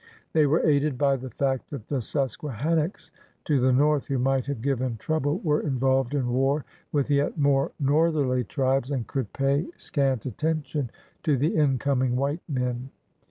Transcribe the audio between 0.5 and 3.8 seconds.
aided by the fact that the Susquehannocks to the